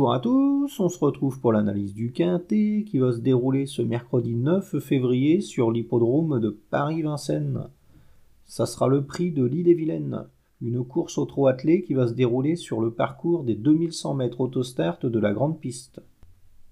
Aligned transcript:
Bonjour 0.00 0.14
à 0.14 0.20
tous, 0.20 0.80
on 0.80 0.88
se 0.88 0.98
retrouve 0.98 1.40
pour 1.40 1.52
l'analyse 1.52 1.92
du 1.92 2.10
Quintet 2.10 2.86
qui 2.88 2.96
va 2.96 3.12
se 3.12 3.18
dérouler 3.18 3.66
ce 3.66 3.82
mercredi 3.82 4.34
9 4.34 4.78
février 4.78 5.42
sur 5.42 5.70
l'hippodrome 5.70 6.40
de 6.40 6.58
Paris-Vincennes. 6.70 7.68
Ça 8.46 8.64
sera 8.64 8.88
le 8.88 9.04
prix 9.04 9.30
de 9.30 9.44
l'île-et-Vilaine, 9.44 10.24
une 10.62 10.82
course 10.84 11.18
au 11.18 11.26
trot 11.26 11.48
attelé 11.48 11.82
qui 11.82 11.92
va 11.92 12.08
se 12.08 12.14
dérouler 12.14 12.56
sur 12.56 12.80
le 12.80 12.90
parcours 12.90 13.44
des 13.44 13.54
2100 13.54 14.14
mètres 14.14 14.40
autostart 14.40 15.00
de 15.02 15.18
la 15.18 15.34
grande 15.34 15.60
piste. 15.60 16.00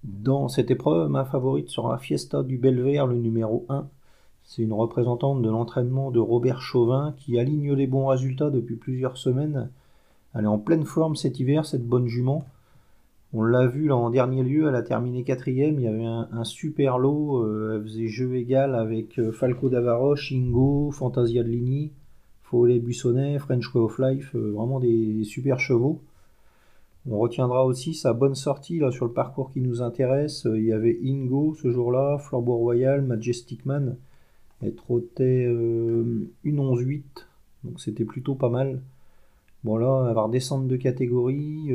Dans 0.03 0.47
cette 0.47 0.71
épreuve, 0.71 1.11
ma 1.11 1.23
favorite 1.23 1.69
sera 1.69 1.99
Fiesta 1.99 2.41
du 2.41 2.57
Belvert, 2.57 3.05
le 3.05 3.17
numéro 3.17 3.63
1. 3.69 3.87
C'est 4.43 4.63
une 4.63 4.73
représentante 4.73 5.43
de 5.43 5.49
l'entraînement 5.51 6.09
de 6.09 6.19
Robert 6.19 6.61
Chauvin 6.61 7.13
qui 7.15 7.37
aligne 7.37 7.73
les 7.73 7.85
bons 7.85 8.07
résultats 8.07 8.49
depuis 8.49 8.75
plusieurs 8.75 9.17
semaines. 9.17 9.69
Elle 10.33 10.45
est 10.45 10.47
en 10.47 10.57
pleine 10.57 10.85
forme 10.85 11.15
cet 11.15 11.39
hiver, 11.39 11.67
cette 11.67 11.85
bonne 11.85 12.07
jument. 12.07 12.43
On 13.31 13.43
l'a 13.43 13.67
vu 13.67 13.87
là 13.87 13.95
en 13.95 14.09
dernier 14.09 14.41
lieu, 14.41 14.67
elle 14.67 14.75
a 14.75 14.81
terminé 14.81 15.23
quatrième. 15.23 15.79
Il 15.79 15.83
y 15.83 15.87
avait 15.87 16.03
un, 16.03 16.43
super 16.43 16.97
lot. 16.97 17.43
Euh, 17.43 17.75
elle 17.75 17.83
faisait 17.83 18.07
jeu 18.07 18.35
égal 18.35 18.73
avec 18.73 19.19
euh, 19.19 19.31
Falco 19.31 19.69
d'Avaroche, 19.69 20.31
Ingo, 20.31 20.89
Fantasia 20.91 21.43
de 21.43 21.49
Ligny, 21.49 21.91
Follet 22.41 22.79
Buissonnet, 22.79 23.37
French 23.37 23.73
Way 23.75 23.81
of 23.81 23.99
Life. 23.99 24.35
Euh, 24.35 24.51
vraiment 24.51 24.79
des, 24.79 25.23
super 25.25 25.59
chevaux. 25.59 26.01
On 27.07 27.19
retiendra 27.19 27.65
aussi 27.65 27.93
sa 27.93 28.13
bonne 28.13 28.33
sortie 28.33 28.81
sur 28.91 29.05
le 29.05 29.13
parcours 29.13 29.51
qui 29.51 29.61
nous 29.61 29.83
intéresse. 29.83 30.47
Il 30.51 30.63
y 30.63 30.73
avait 30.73 30.99
Ingo 31.03 31.53
ce 31.53 31.71
jour-là, 31.71 32.17
Flambeau 32.17 32.57
Royal, 32.57 33.03
Majestic 33.03 33.65
Man. 33.65 33.95
Elle 34.61 34.75
trottait 34.75 35.45
une 35.45 36.29
11-8, 36.43 37.03
donc 37.63 37.79
c'était 37.79 38.03
plutôt 38.03 38.35
pas 38.35 38.49
mal. 38.49 38.81
Bon 39.63 39.77
là, 39.77 40.07
elle 40.09 40.15
va 40.15 40.23
redescendre 40.23 40.67
de 40.67 40.75
catégorie. 40.75 41.71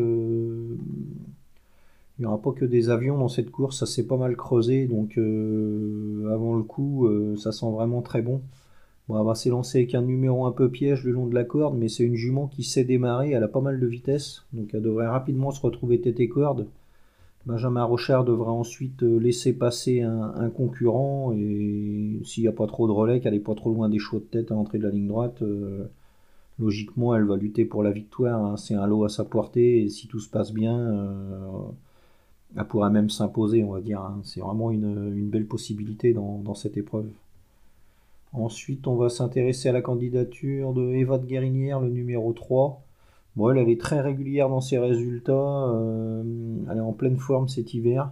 Il 2.18 2.22
n'y 2.22 2.26
aura 2.26 2.40
pas 2.40 2.52
que 2.52 2.64
des 2.64 2.90
avions 2.90 3.18
dans 3.18 3.28
cette 3.28 3.50
course, 3.50 3.80
ça 3.80 3.86
s'est 3.86 4.06
pas 4.06 4.16
mal 4.16 4.36
creusé, 4.36 4.86
donc 4.86 5.18
euh, 5.18 6.30
avant 6.32 6.54
le 6.54 6.62
coup, 6.62 7.06
euh, 7.06 7.34
ça 7.36 7.50
sent 7.50 7.70
vraiment 7.72 8.02
très 8.02 8.22
bon. 8.22 8.40
Bon, 9.08 9.18
elle 9.18 9.26
va 9.26 9.34
s'élancer 9.34 9.78
avec 9.78 9.94
un 9.96 10.02
numéro 10.02 10.46
un 10.46 10.52
peu 10.52 10.70
piège 10.70 11.04
le 11.04 11.10
long 11.10 11.26
de 11.26 11.34
la 11.34 11.44
corde, 11.44 11.76
mais 11.76 11.88
c'est 11.88 12.04
une 12.04 12.14
jument 12.14 12.46
qui 12.46 12.62
sait 12.62 12.84
démarrer, 12.84 13.32
elle 13.32 13.42
a 13.42 13.48
pas 13.48 13.60
mal 13.60 13.80
de 13.80 13.86
vitesse, 13.86 14.44
donc 14.52 14.70
elle 14.72 14.82
devrait 14.82 15.08
rapidement 15.08 15.50
se 15.50 15.60
retrouver 15.60 16.00
tête 16.00 16.20
et 16.20 16.28
corde. 16.28 16.68
Benjamin 17.46 17.84
Rochard 17.84 18.24
devra 18.24 18.52
ensuite 18.52 19.02
euh, 19.02 19.18
laisser 19.18 19.52
passer 19.52 20.02
un, 20.02 20.50
concurrent, 20.50 21.32
et 21.32 22.20
s'il 22.24 22.44
n'y 22.44 22.48
a 22.48 22.52
pas 22.52 22.68
trop 22.68 22.86
de 22.86 22.92
relais, 22.92 23.20
qu'elle 23.20 23.34
n'est 23.34 23.40
pas 23.40 23.56
trop 23.56 23.70
loin 23.72 23.88
des 23.88 23.98
chevaux 23.98 24.20
de 24.20 24.24
tête 24.24 24.52
à 24.52 24.54
l'entrée 24.54 24.78
de 24.78 24.84
la 24.84 24.90
ligne 24.90 25.08
droite, 25.08 25.42
logiquement 26.60 27.16
elle 27.16 27.24
va 27.24 27.36
lutter 27.36 27.64
pour 27.64 27.82
la 27.82 27.90
victoire, 27.90 28.44
hein. 28.44 28.56
c'est 28.56 28.74
un 28.74 28.86
lot 28.86 29.04
à 29.04 29.08
sa 29.08 29.24
portée, 29.24 29.82
et 29.82 29.88
si 29.88 30.06
tout 30.06 30.20
se 30.20 30.30
passe 30.30 30.52
bien 30.52 31.74
elle 32.56 32.64
pourrait 32.66 32.90
même 32.90 33.10
s'imposer, 33.10 33.64
on 33.64 33.72
va 33.72 33.80
dire. 33.80 34.00
Hein. 34.00 34.20
C'est 34.22 34.40
vraiment 34.40 34.70
une, 34.70 35.28
belle 35.28 35.46
possibilité 35.46 36.12
dans, 36.12 36.54
cette 36.54 36.76
épreuve. 36.76 37.08
Ensuite, 38.32 38.86
on 38.86 38.96
va 38.96 39.08
s'intéresser 39.08 39.68
à 39.68 39.72
la 39.72 39.80
candidature 39.80 40.72
de 40.72 40.92
Eva 40.94 41.18
de 41.18 41.26
Guérinière, 41.26 41.80
le 41.80 41.88
numéro 41.88 42.32
3. 42.32 42.80
Bon, 43.36 43.50
elle, 43.50 43.68
est 43.68 43.80
très 43.80 44.00
régulière 44.00 44.48
dans 44.48 44.60
ses 44.60 44.78
résultats. 44.78 45.32
Euh, 45.32 46.22
elle 46.70 46.78
est 46.78 46.80
en 46.80 46.92
pleine 46.92 47.16
forme 47.16 47.48
cet 47.48 47.74
hiver. 47.74 48.10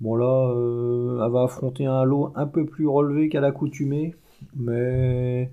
Bon, 0.00 0.16
là, 0.16 0.50
euh, 0.50 1.24
elle 1.24 1.32
va 1.32 1.44
affronter 1.44 1.86
un 1.86 2.04
lot 2.04 2.32
un 2.34 2.46
peu 2.46 2.64
plus 2.64 2.86
relevé 2.86 3.28
qu'à 3.28 3.40
l'accoutumée. 3.40 4.14
Mais 4.56 5.50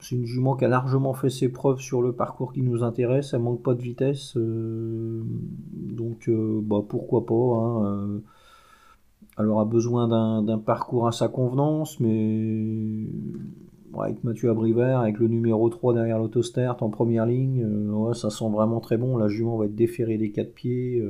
c'est 0.00 0.16
une 0.16 0.24
jument 0.24 0.56
qui 0.56 0.64
a 0.64 0.68
largement 0.68 1.12
fait 1.12 1.28
ses 1.28 1.50
preuves 1.50 1.80
sur 1.80 2.00
le 2.00 2.12
parcours 2.12 2.52
qui 2.52 2.62
nous 2.62 2.82
intéresse. 2.82 3.34
Elle 3.34 3.42
manque 3.42 3.62
pas 3.62 3.74
de 3.74 3.82
vitesse. 3.82 4.34
Euh, 4.36 5.22
donc, 5.72 6.28
euh, 6.28 6.60
bah, 6.62 6.82
pourquoi 6.86 7.26
pas. 7.26 7.34
Hein, 7.34 7.84
euh. 7.84 8.18
elle 9.38 9.46
aura 9.46 9.66
besoin 9.66 10.08
d'un 10.42 10.58
parcours 10.58 11.06
à 11.06 11.12
sa 11.12 11.28
convenance, 11.28 12.00
mais 12.00 13.06
avec 13.98 14.24
Mathieu 14.24 14.50
Abrivert, 14.50 15.00
avec 15.00 15.18
le 15.18 15.28
numéro 15.28 15.68
3 15.68 15.94
derrière 15.94 16.18
l'autostart 16.18 16.82
en 16.82 16.88
première 16.88 17.26
ligne, 17.26 17.66
ça 18.14 18.30
sent 18.30 18.48
vraiment 18.50 18.80
très 18.80 18.96
bon. 18.96 19.16
La 19.18 19.28
jument 19.28 19.56
va 19.56 19.66
être 19.66 19.74
déférée 19.74 20.18
des 20.18 20.30
quatre 20.30 20.54
pieds. 20.54 21.02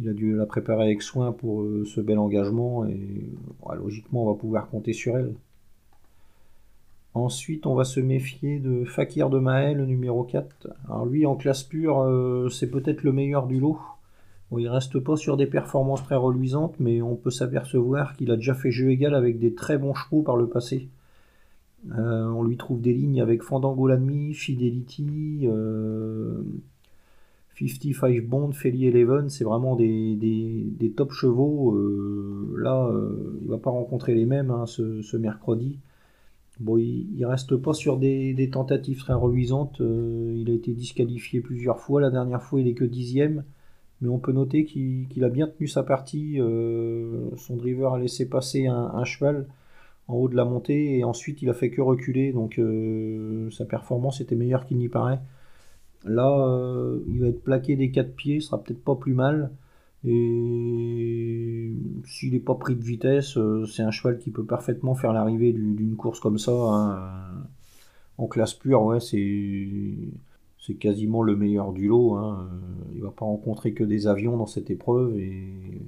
il 0.00 0.08
a 0.08 0.12
dû 0.12 0.36
la 0.36 0.46
préparer 0.46 0.84
avec 0.84 1.02
soin 1.02 1.32
pour 1.32 1.64
ce 1.84 2.00
bel 2.00 2.18
engagement 2.18 2.86
et 2.86 3.32
logiquement, 3.74 4.24
on 4.24 4.32
va 4.32 4.38
pouvoir 4.38 4.68
compter 4.68 4.92
sur 4.92 5.16
elle. 5.16 5.34
Ensuite, 7.14 7.66
on 7.66 7.74
va 7.74 7.84
se 7.84 8.00
méfier 8.00 8.58
de 8.58 8.84
Fakir 8.84 9.28
de 9.28 9.38
Maël, 9.38 9.76
le 9.76 9.86
numéro 9.86 10.24
4. 10.24 10.68
Alors 10.88 11.04
lui, 11.04 11.26
en 11.26 11.36
classe 11.36 11.62
pure, 11.62 12.00
euh, 12.00 12.48
c'est 12.48 12.70
peut-être 12.70 13.02
le 13.02 13.12
meilleur 13.12 13.46
du 13.46 13.60
lot. 13.60 13.78
Bon, 14.50 14.58
il 14.58 14.68
reste 14.68 14.98
pas 14.98 15.16
sur 15.16 15.36
des 15.36 15.46
performances 15.46 16.02
très 16.04 16.14
reluisantes, 16.14 16.74
mais 16.80 17.02
on 17.02 17.16
peut 17.16 17.30
s'apercevoir 17.30 18.16
qu'il 18.16 18.30
a 18.30 18.36
déjà 18.36 18.54
fait 18.54 18.70
jeu 18.70 18.90
égal 18.90 19.14
avec 19.14 19.38
des 19.38 19.54
très 19.54 19.76
bons 19.76 19.94
chevaux 19.94 20.22
par 20.22 20.36
le 20.36 20.46
passé. 20.46 20.88
Euh, 21.90 22.28
on 22.28 22.44
lui 22.44 22.56
trouve 22.56 22.80
des 22.80 22.94
lignes 22.94 23.20
avec 23.20 23.42
Fandango 23.42 23.88
l'ennemi, 23.88 24.32
Fidelity, 24.32 25.40
euh, 25.44 26.42
55 27.58 28.26
Bond, 28.26 28.52
Feli 28.52 28.86
Eleven, 28.86 29.28
c'est 29.28 29.44
vraiment 29.44 29.76
des, 29.76 30.16
des, 30.16 30.90
top 30.92 31.12
chevaux. 31.12 31.74
Euh, 31.76 32.54
là, 32.56 32.90
il 33.42 33.48
va 33.48 33.58
pas 33.58 33.70
rencontrer 33.70 34.14
les 34.14 34.26
mêmes 34.26 34.50
hein, 34.50 34.66
ce 34.66 35.16
mercredi. 35.16 35.78
Bon, 36.62 36.78
il, 36.78 37.26
reste 37.26 37.56
pas 37.56 37.72
sur 37.72 37.96
des, 37.98 38.48
tentatives 38.52 39.00
très 39.00 39.14
reluisantes. 39.14 39.80
Euh, 39.80 40.32
il 40.36 40.48
a 40.48 40.54
été 40.54 40.72
disqualifié 40.72 41.40
plusieurs 41.40 41.80
fois. 41.80 42.00
La 42.00 42.10
dernière 42.10 42.40
fois, 42.42 42.60
il 42.60 42.68
est 42.68 42.74
que 42.74 42.84
dixième. 42.84 43.44
Mais 44.00 44.08
on 44.08 44.20
peut 44.20 44.30
noter 44.32 44.64
qu'il 44.64 45.24
a 45.24 45.28
bien 45.28 45.48
tenu 45.48 45.66
sa 45.66 45.82
partie. 45.82 46.40
Euh, 46.40 47.30
son 47.36 47.56
driver 47.56 47.94
a 47.94 47.98
laissé 47.98 48.28
passer 48.28 48.66
un, 48.66 49.04
cheval 49.04 49.48
en 50.06 50.14
haut 50.14 50.28
de 50.28 50.36
la 50.36 50.44
montée 50.44 50.98
et 50.98 51.04
ensuite 51.04 51.42
il 51.42 51.50
a 51.50 51.54
fait 51.54 51.70
que 51.70 51.80
reculer. 51.80 52.32
Donc 52.32 52.58
euh, 52.58 53.50
sa 53.50 53.64
performance 53.64 54.20
était 54.20 54.36
meilleure 54.36 54.64
qu'il 54.64 54.78
n'y 54.78 54.88
paraît. 54.88 55.20
Là, 56.04 56.96
il 57.08 57.20
va 57.20 57.28
être 57.28 57.42
plaqué 57.42 57.76
des 57.76 57.90
quatre 57.90 58.14
pieds. 58.14 58.40
Ce 58.40 58.48
sera 58.48 58.62
peut-être 58.62 58.82
pas 58.84 58.96
plus 58.96 59.14
mal. 59.14 59.50
Et 60.04 61.72
s'il 62.04 62.32
n'est 62.32 62.40
pas 62.40 62.54
pris 62.54 62.74
de 62.74 62.82
vitesse, 62.82 63.36
euh, 63.36 63.66
c'est 63.66 63.82
un 63.82 63.90
cheval 63.90 64.18
qui 64.18 64.30
peut 64.30 64.44
parfaitement 64.44 64.94
faire 64.94 65.12
l'arrivée 65.12 65.52
d'une 65.52 65.96
course 65.96 66.18
comme 66.20 66.38
ça. 66.38 66.52
Hein. 66.52 67.44
En 68.18 68.26
classe 68.26 68.54
pure, 68.54 68.82
ouais, 68.82 68.98
c'est 69.00 70.74
quasiment 70.74 71.22
le 71.22 71.36
meilleur 71.36 71.72
du 71.72 71.88
lot. 71.88 72.14
Hein. 72.16 72.48
Il 72.94 73.02
va 73.02 73.10
pas 73.10 73.24
rencontrer 73.24 73.72
que 73.74 73.84
des 73.84 74.06
avions 74.06 74.36
dans 74.36 74.46
cette 74.46 74.70
épreuve 74.70 75.16
et 75.18 75.82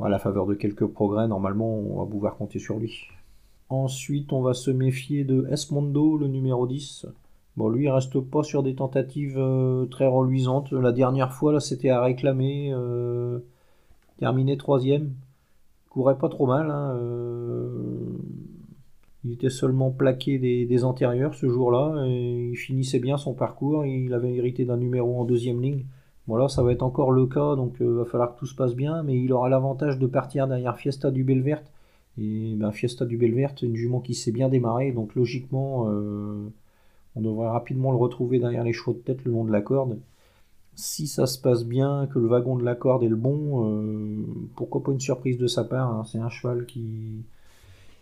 à 0.00 0.08
la 0.08 0.18
faveur 0.18 0.46
de 0.46 0.54
quelques 0.54 0.86
progrès, 0.86 1.28
normalement, 1.28 1.78
on 1.78 2.02
va 2.02 2.10
pouvoir 2.10 2.36
compter 2.36 2.58
sur 2.58 2.78
lui. 2.78 3.08
Ensuite, 3.68 4.32
on 4.32 4.40
va 4.40 4.54
se 4.54 4.70
méfier 4.70 5.24
de 5.24 5.46
Esmondo, 5.50 6.16
le 6.16 6.26
numéro 6.26 6.66
10. 6.66 7.06
Bon, 7.56 7.68
lui, 7.68 7.84
il 7.84 7.90
reste 7.90 8.18
pas 8.20 8.42
sur 8.42 8.62
des 8.62 8.74
tentatives 8.74 9.38
euh, 9.38 9.86
très 9.86 10.06
reluisantes. 10.06 10.72
La 10.72 10.92
dernière 10.92 11.32
fois, 11.32 11.52
là, 11.52 11.60
c'était 11.60 11.90
à 11.90 12.02
réclamer. 12.02 12.72
Euh, 12.72 13.40
terminé 14.20 14.56
troisième. 14.56 15.14
Courait 15.88 16.18
pas 16.18 16.28
trop 16.28 16.46
mal. 16.46 16.70
Hein, 16.70 16.94
euh, 16.96 18.18
il 19.24 19.32
était 19.32 19.50
seulement 19.50 19.90
plaqué 19.90 20.38
des, 20.38 20.84
antérieurs 20.84 21.34
ce 21.34 21.48
jour-là. 21.48 22.06
Il 22.06 22.56
finissait 22.56 23.00
bien 23.00 23.16
son 23.16 23.34
parcours. 23.34 23.84
Il 23.84 24.14
avait 24.14 24.34
hérité 24.34 24.64
d'un 24.64 24.76
numéro 24.76 25.18
en 25.18 25.24
deuxième 25.24 25.60
ligne. 25.60 25.84
Voilà, 26.26 26.48
ça 26.48 26.62
va 26.62 26.70
être 26.70 26.84
encore 26.84 27.10
le 27.10 27.26
cas, 27.26 27.56
donc 27.56 27.74
il 27.80 27.86
euh, 27.86 27.96
va 27.96 28.04
falloir 28.04 28.34
que 28.34 28.38
tout 28.38 28.46
se 28.46 28.54
passe 28.54 28.76
bien. 28.76 29.02
Mais 29.02 29.18
il 29.18 29.32
aura 29.32 29.48
l'avantage 29.48 29.98
de 29.98 30.06
partir 30.06 30.46
derrière 30.46 30.76
Fiesta 30.78 31.10
du 31.10 31.24
Belvert. 31.24 31.62
Et 32.18 32.54
ben, 32.56 32.70
Fiesta 32.70 33.04
du 33.04 33.16
Belvert, 33.16 33.54
une 33.62 33.74
jument 33.74 34.00
qui 34.00 34.14
s'est 34.14 34.30
bien 34.30 34.48
démarrée. 34.48 34.92
Donc 34.92 35.14
logiquement, 35.16 35.86
euh, 35.88 36.46
on 37.16 37.20
devrait 37.22 37.48
rapidement 37.48 37.90
le 37.90 37.96
retrouver 37.96 38.38
derrière 38.38 38.62
les 38.64 38.72
chevaux 38.72 38.92
de 38.92 38.98
tête 38.98 39.24
le 39.24 39.32
long 39.32 39.44
de 39.44 39.50
la 39.50 39.62
corde 39.62 39.98
si 40.74 41.06
ça 41.06 41.26
se 41.26 41.38
passe 41.38 41.64
bien, 41.64 42.08
que 42.12 42.18
le 42.18 42.26
wagon 42.26 42.56
de 42.56 42.64
la 42.64 42.74
corde 42.74 43.02
est 43.02 43.08
le 43.08 43.16
bon, 43.16 43.66
euh, 43.66 44.24
pourquoi 44.56 44.82
pas 44.82 44.92
une 44.92 45.00
surprise 45.00 45.38
de 45.38 45.46
sa 45.46 45.64
part 45.64 45.90
hein. 45.90 46.04
C'est 46.04 46.18
un 46.18 46.30
cheval 46.30 46.66
qui, 46.66 47.24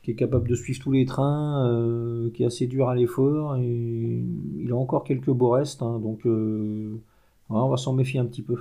est 0.06 0.14
capable 0.14 0.48
de 0.48 0.54
suivre 0.54 0.80
tous 0.80 0.92
les 0.92 1.04
trains, 1.04 1.68
euh, 1.68 2.30
qui 2.30 2.42
est 2.42 2.46
assez 2.46 2.66
dur 2.66 2.88
à 2.88 2.94
l'effort, 2.94 3.58
il 3.58 4.68
a 4.70 4.74
encore 4.74 5.04
quelques 5.04 5.30
beaux 5.30 5.50
restes, 5.50 5.82
hein. 5.82 5.98
donc 5.98 6.24
euh, 6.26 6.98
on 7.50 7.68
va 7.68 7.76
s'en 7.76 7.92
méfier 7.92 8.18
un 8.18 8.24
petit 8.24 8.40
peu. 8.40 8.56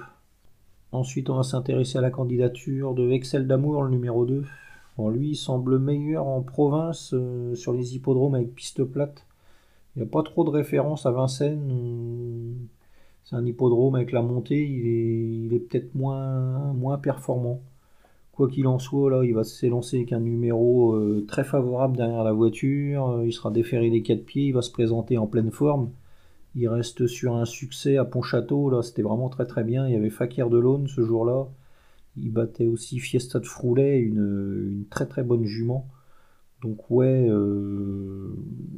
Ensuite, 0.91 1.29
on 1.29 1.35
va 1.35 1.43
s'intéresser 1.43 1.99
à 1.99 2.01
la 2.01 2.11
candidature 2.11 2.93
de 2.93 3.09
Excel 3.11 3.47
d'Amour, 3.47 3.83
le 3.83 3.91
numéro 3.91 4.25
2. 4.25 4.43
lui, 5.09 5.29
il 5.29 5.35
semble 5.35 5.79
meilleur 5.79 6.27
en 6.27 6.41
province 6.41 7.15
sur 7.53 7.71
les 7.71 7.95
hippodromes 7.95 8.35
avec 8.35 8.53
piste 8.53 8.83
plate. 8.83 9.25
Il 9.95 10.01
n'y 10.01 10.07
a 10.07 10.11
pas 10.11 10.23
trop 10.23 10.43
de 10.43 10.49
références 10.49 11.05
à 11.05 11.11
Vincennes 11.11 12.67
c'est 13.27 13.35
un 13.35 13.45
hippodrome 13.45 13.95
avec 13.95 14.13
la 14.13 14.21
montée, 14.21 14.65
il 14.65 15.53
est, 15.53 15.59
peut-être 15.59 15.93
moins, 15.95 16.71
moins 16.73 16.97
performant. 16.97 17.61
Quoi 18.31 18.49
qu'il 18.49 18.67
en 18.67 18.79
soit, 18.79 19.11
là, 19.11 19.23
il 19.25 19.33
va 19.33 19.43
s'élancer 19.43 19.97
avec 19.97 20.13
un 20.13 20.21
numéro 20.21 20.93
euh, 20.93 21.25
très 21.27 21.43
favorable 21.43 21.97
derrière 21.97 22.23
la 22.23 22.31
voiture. 22.31 23.09
Euh, 23.09 23.25
il 23.25 23.33
sera 23.33 23.51
déféré 23.51 23.89
des 23.89 24.01
quatre 24.01 24.23
pieds, 24.25 24.45
il 24.45 24.53
va 24.53 24.61
se 24.61 24.71
présenter 24.71 25.17
en 25.17 25.27
pleine 25.27 25.51
forme. 25.51 25.89
Il 26.55 26.69
reste 26.69 27.05
sur 27.07 27.35
un 27.35 27.43
succès 27.43 27.97
à 27.97 28.05
Pontchâteau, 28.05 28.69
là, 28.69 28.81
c'était 28.81 29.01
vraiment 29.01 29.27
très 29.27 29.45
très 29.45 29.65
bien. 29.65 29.87
Il 29.87 29.93
y 29.93 29.97
avait 29.97 30.09
Fakir 30.09 30.49
de 30.49 30.57
l'Aune 30.57 30.87
ce 30.87 31.01
jour-là. 31.01 31.47
Il 32.15 32.31
battait 32.31 32.67
aussi 32.67 32.99
Fiesta 32.99 33.39
de 33.39 33.45
Froulet, 33.45 33.99
une, 33.99 34.85
très 34.89 35.05
très 35.05 35.23
bonne 35.23 35.43
jument. 35.43 35.85
Donc 36.61 36.89
ouais, 36.89 37.27
euh, 37.29 38.33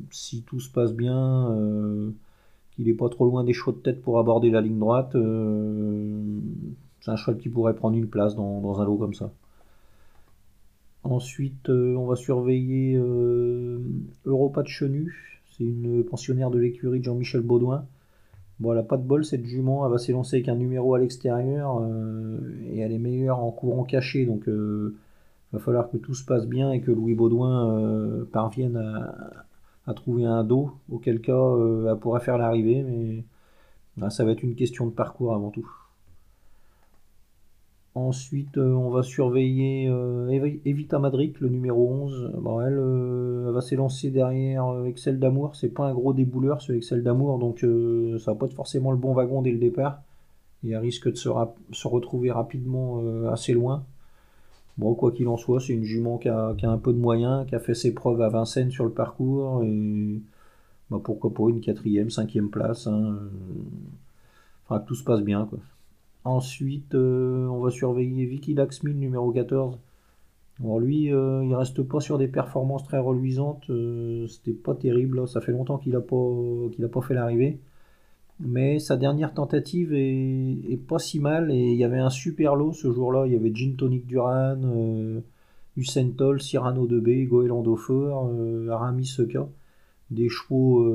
si 0.10 0.42
tout 0.44 0.60
se 0.60 0.72
passe 0.72 0.94
bien, 0.94 1.56
qu'il 2.80 2.88
n'est 2.88 2.98
pas 2.98 3.10
trop 3.10 3.26
loin 3.26 3.44
des 3.44 3.52
chevaux 3.52 3.74
de 3.74 3.80
tête 3.80 4.02
pour 4.02 4.20
aborder 4.20 4.50
la 4.50 4.62
ligne 4.62 4.80
droite, 4.80 5.16
euh, 5.16 6.40
c'est 7.02 7.12
un 7.12 7.18
cheval 7.18 7.38
qui 7.38 7.50
pourrait 7.50 7.76
prendre 7.76 7.98
une 7.98 8.08
place 8.08 8.36
dans, 8.36 8.80
un 8.80 8.86
lot 8.86 8.96
comme 8.96 9.14
ça. 9.14 9.34
Ensuite, 11.04 11.70
on 11.70 12.06
va 12.06 12.16
surveiller 12.16 12.96
Europa 14.26 14.64
de 14.64 14.68
Chenu. 14.68 15.42
C'est 15.58 15.64
une 15.64 16.04
pensionnaire 16.04 16.52
de 16.52 16.60
l'écurie 16.60 17.00
de 17.00 17.06
Jean-Michel 17.06 17.42
Baudouin. 17.42 17.86
Voilà, 18.60 18.84
pas 18.84 18.98
de 18.98 19.04
bol, 19.04 19.24
cette 19.24 19.46
jument, 19.46 19.86
elle 19.86 19.92
va 19.92 19.98
s'élancer 19.98 20.38
avec 20.38 20.50
un 20.50 20.56
numéro 20.56 20.94
à 20.94 21.00
l'extérieur 21.00 21.80
euh, 21.82 22.40
et 22.66 22.80
elle 22.80 22.92
est 22.92 23.00
meilleure 23.00 23.40
en 23.40 23.52
courant 23.52 23.84
caché. 23.84 24.26
Donc, 24.26 24.44
il 24.48 24.54
euh, 24.54 24.96
va 25.54 25.60
falloir 25.60 25.90
que 25.90 25.96
tout 25.96 26.14
se 26.14 26.26
passe 26.26 26.46
bien 26.46 26.72
et 26.74 26.82
que 26.82 26.92
Louis 26.92 27.16
Baudouin 27.16 27.80
euh, 27.80 28.26
parvienne 28.26 28.76
à, 28.76 29.46
trouver 29.94 30.26
un 30.26 30.44
dos, 30.44 30.72
auquel 30.92 31.22
cas 31.22 31.56
elle 31.88 31.98
pourra 32.00 32.20
faire 32.20 32.38
l'arrivée. 32.38 32.84
Mais 32.84 34.10
ça 34.10 34.24
va 34.26 34.32
être 34.32 34.44
une 34.44 34.56
question 34.56 34.86
de 34.86 34.92
parcours 34.92 35.34
avant 35.34 35.52
tout. 35.52 35.70
Ensuite, 37.96 38.58
euh, 38.58 38.72
on 38.74 38.90
va 38.92 39.02
surveiller 39.02 39.88
euh, 39.90 40.30
Evita 40.64 41.00
Madrid, 41.00 41.36
le 41.40 41.50
numéro 41.50 41.90
11. 41.92 42.32
Euh, 42.36 43.48
elle, 43.48 43.54
va 43.54 43.62
s'élancer 43.62 44.12
derrière 44.12 44.86
Excel 44.86 45.20
d'amour. 45.20 45.56
C'est 45.56 45.70
pas 45.70 45.88
un 45.88 45.94
gros 45.94 46.14
débouleur 46.14 46.62
ce 46.62 46.72
Excel 46.72 47.04
d'amour, 47.04 47.40
donc 47.40 47.66
ça 48.20 48.32
va 48.32 48.36
pas 48.38 48.46
être 48.46 48.54
forcément 48.54 48.92
le 48.92 48.98
bon 48.98 49.14
wagon 49.14 49.42
dès 49.42 49.52
le 49.52 49.58
départ. 49.58 50.02
Et 50.64 50.72
elle 50.72 50.78
risque 50.78 51.10
de 51.10 51.16
se, 51.16 51.88
retrouver 51.88 52.32
rapidement 52.32 53.02
assez 53.32 53.54
loin. 53.54 53.84
Bon, 54.80 54.96
quoi 54.96 55.12
qu'il 55.12 55.28
en 55.28 55.36
soit, 55.36 55.60
c'est 55.60 55.74
une 55.74 55.84
jument 55.84 56.18
qui 56.18 56.30
a, 56.30 56.56
un 56.64 56.78
peu 56.78 56.94
de 56.94 56.98
moyens, 56.98 57.46
qui 57.48 57.54
a 57.54 57.60
fait 57.60 57.74
ses 57.74 57.94
preuves 57.94 58.22
à 58.22 58.30
Vincennes 58.30 58.72
sur 58.72 58.86
le 58.86 58.92
parcours. 58.92 59.62
Et 59.66 60.22
bah, 60.90 61.02
pourquoi 61.04 61.34
pas 61.34 61.50
une 61.50 61.60
quatrième, 61.60 62.10
cinquième 62.10 62.50
place. 62.50 62.88
Hein. 62.88 63.20
Enfin, 64.66 64.80
que 64.80 64.88
tout 64.88 64.96
se 64.96 65.04
passe 65.04 65.22
bien. 65.22 65.50
Ensuite, 66.24 66.96
euh, 66.96 67.48
on 67.48 67.60
va 67.60 67.72
surveiller 67.72 68.26
Vicky 68.26 68.54
Laxmil, 68.54 68.98
numéro 68.98 69.32
14. 69.32 69.78
Alors 70.62 70.80
lui, 70.80 71.14
euh, 71.14 71.44
il 71.44 71.54
reste 71.56 71.84
pas 71.84 72.00
sur 72.00 72.18
des 72.18 72.30
performances 72.30 72.86
très 72.86 73.00
reluisantes. 73.00 73.70
Euh, 73.70 74.28
c'était 74.28 74.54
pas 74.54 74.76
terrible. 74.76 75.28
Ça 75.28 75.42
fait 75.42 75.52
longtemps 75.52 75.78
qu'il 75.78 75.96
a 75.98 76.02
pas 76.02 76.16
qu'il 76.72 76.86
a 76.86 76.88
pas 76.88 77.02
fait 77.02 77.16
l'arrivée. 77.16 77.60
Mais 78.40 78.80
sa 78.80 78.96
dernière 78.98 79.34
tentative 79.34 79.94
est, 79.94 80.80
pas 80.88 81.00
si 81.00 81.20
mal. 81.20 81.52
Et 81.52 81.72
il 81.72 81.78
y 81.78 81.84
avait 81.84 82.00
un 82.00 82.10
super 82.10 82.56
lot 82.56 82.74
ce 82.74 82.92
jour-là. 82.92 83.26
Il 83.28 83.34
y 83.34 83.36
avait 83.36 83.54
Gin 83.54 83.76
Tonic 83.76 84.06
Duran, 84.08 84.58
Usain 85.76 86.10
Toll, 86.12 86.42
Cyrano 86.42 86.88
de 86.88 87.00
B, 87.00 87.28
Goéland 87.28 87.64
Aramis 88.70 89.06
Seka. 89.06 89.48
Des 90.12 90.30
chevaux 90.30 90.90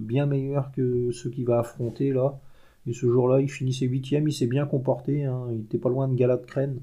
bien 0.00 0.26
meilleurs 0.26 0.70
que 0.72 1.10
ceux 1.12 1.30
qu'il 1.30 1.44
va 1.44 1.58
affronter 1.58 2.12
là. 2.12 2.38
Et 2.86 2.92
ce 2.92 3.06
jour-là, 3.06 3.40
il 3.40 3.50
finissait 3.50 3.86
huitième, 3.86 4.28
il 4.28 4.32
s'est 4.32 4.46
bien 4.46 4.66
comporté, 4.66 5.24
hein. 5.24 5.46
il 5.50 5.58
n'était 5.58 5.78
pas 5.78 5.88
loin 5.88 6.06
de 6.08 6.14
Galat 6.14 6.38
Crène, 6.38 6.80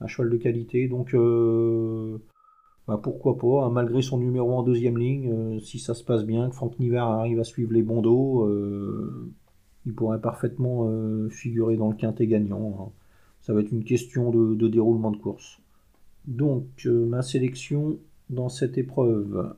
un 0.00 0.08
cheval 0.08 0.30
de 0.30 0.36
qualité. 0.36 0.88
Donc 0.88 1.14
euh, 1.14 2.18
bah, 2.88 3.00
pourquoi 3.02 3.36
pas, 3.36 3.64
hein, 3.64 3.70
malgré 3.70 4.02
son 4.02 4.18
numéro 4.18 4.52
en 4.52 4.62
deuxième 4.62 4.98
ligne, 4.98 5.32
euh, 5.32 5.60
si 5.60 5.78
ça 5.78 5.94
se 5.94 6.04
passe 6.04 6.24
bien, 6.24 6.48
que 6.48 6.54
Franck 6.54 6.78
Niver 6.78 6.98
arrive 6.98 7.40
à 7.40 7.44
suivre 7.44 7.72
les 7.72 7.82
bons 7.82 8.02
dos, 8.02 8.44
euh, 8.44 9.32
il 9.86 9.94
pourrait 9.94 10.20
parfaitement 10.20 10.90
figurer 11.30 11.76
dans 11.76 11.88
le 11.88 11.94
quintet 11.94 12.26
gagnant. 12.26 12.76
Hein. 12.80 12.92
Ça 13.40 13.52
va 13.54 13.60
être 13.60 13.70
une 13.70 13.84
question 13.84 14.32
de 14.32 14.66
déroulement 14.66 15.12
de 15.12 15.16
course. 15.16 15.60
Donc 16.26 16.64
ma 16.86 17.22
sélection 17.22 17.98
dans 18.28 18.48
cette 18.48 18.78
épreuve 18.78 19.54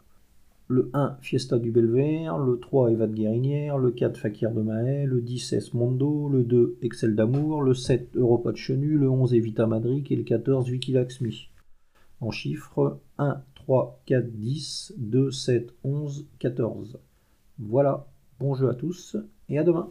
le 0.68 0.90
1 0.92 1.16
Fiesta 1.22 1.58
du 1.58 1.70
Belver, 1.70 2.30
le 2.46 2.58
3 2.58 2.92
Eva 2.92 3.06
de 3.06 3.14
Guérinière, 3.14 3.78
le 3.78 3.90
4 3.90 4.18
Fakir 4.18 4.52
de 4.52 4.60
Mahé, 4.60 5.06
le 5.06 5.22
10 5.22 5.54
Es 5.54 5.70
Mondo, 5.72 6.28
le 6.28 6.44
2 6.44 6.76
Excel 6.82 7.16
d'amour, 7.16 7.62
le 7.62 7.72
7 7.72 8.10
Europa 8.16 8.52
de 8.52 8.56
Chenu, 8.56 8.98
le 8.98 9.08
11 9.08 9.32
Evita 9.34 9.66
Madrid 9.66 10.06
et 10.10 10.16
le 10.16 10.24
14 10.24 10.68
Vicky. 10.68 10.94
En 12.20 12.30
chiffres 12.30 13.00
1, 13.18 13.42
3, 13.54 14.00
4, 14.06 14.30
10, 14.32 14.94
2, 14.96 15.30
7, 15.30 15.74
11, 15.84 16.26
14. 16.38 16.98
Voilà, 17.58 18.06
bon 18.40 18.54
jeu 18.54 18.68
à 18.68 18.74
tous 18.74 19.16
et 19.48 19.58
à 19.58 19.64
demain. 19.64 19.90